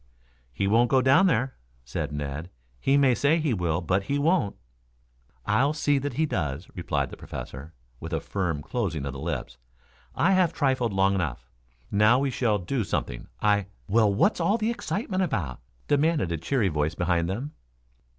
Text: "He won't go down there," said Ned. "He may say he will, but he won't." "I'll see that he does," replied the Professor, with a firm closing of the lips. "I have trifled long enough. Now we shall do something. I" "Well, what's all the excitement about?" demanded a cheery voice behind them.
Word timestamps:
"He 0.51 0.65
won't 0.67 0.89
go 0.89 0.99
down 1.03 1.27
there," 1.27 1.53
said 1.85 2.11
Ned. 2.11 2.49
"He 2.79 2.97
may 2.97 3.13
say 3.13 3.37
he 3.37 3.53
will, 3.53 3.81
but 3.81 4.05
he 4.05 4.17
won't." 4.17 4.55
"I'll 5.45 5.73
see 5.73 5.99
that 5.99 6.13
he 6.13 6.25
does," 6.25 6.67
replied 6.73 7.11
the 7.11 7.17
Professor, 7.17 7.75
with 7.99 8.11
a 8.11 8.19
firm 8.19 8.63
closing 8.63 9.05
of 9.05 9.13
the 9.13 9.19
lips. 9.19 9.59
"I 10.15 10.31
have 10.31 10.53
trifled 10.53 10.91
long 10.91 11.13
enough. 11.13 11.51
Now 11.91 12.17
we 12.17 12.31
shall 12.31 12.57
do 12.57 12.83
something. 12.83 13.27
I" 13.43 13.67
"Well, 13.87 14.11
what's 14.11 14.39
all 14.39 14.57
the 14.57 14.71
excitement 14.71 15.21
about?" 15.21 15.59
demanded 15.87 16.31
a 16.31 16.37
cheery 16.37 16.69
voice 16.69 16.95
behind 16.95 17.29
them. 17.29 17.51